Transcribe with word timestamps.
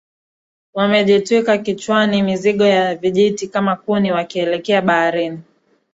Wamejitwika 0.73 1.57
kichwani 1.57 2.23
mizigo 2.23 2.65
ya 2.65 2.95
vijiti 2.95 3.47
kama 3.47 3.75
kuni 3.75 4.11
wakielekea 4.11 4.81
baharini 4.81 5.39